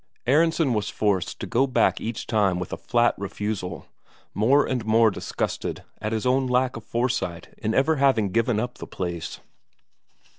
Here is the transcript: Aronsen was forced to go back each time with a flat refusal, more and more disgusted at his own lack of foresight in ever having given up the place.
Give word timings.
Aronsen 0.25 0.73
was 0.73 0.89
forced 0.89 1.39
to 1.41 1.45
go 1.45 1.67
back 1.67 2.01
each 2.01 2.25
time 2.25 2.57
with 2.57 2.73
a 2.73 2.77
flat 2.77 3.13
refusal, 3.19 3.85
more 4.33 4.65
and 4.65 4.83
more 4.83 5.11
disgusted 5.11 5.83
at 6.01 6.11
his 6.11 6.25
own 6.25 6.47
lack 6.47 6.75
of 6.75 6.83
foresight 6.83 7.49
in 7.59 7.75
ever 7.75 7.97
having 7.97 8.31
given 8.31 8.59
up 8.59 8.79
the 8.79 8.87
place. 8.87 9.41